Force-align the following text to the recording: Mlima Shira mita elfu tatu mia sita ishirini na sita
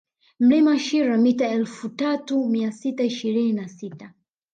Mlima 0.39 0.71
Shira 0.85 1.17
mita 1.17 1.49
elfu 1.49 1.89
tatu 1.89 2.45
mia 2.45 2.71
sita 2.71 3.03
ishirini 3.03 3.53
na 3.53 3.67
sita 3.67 4.13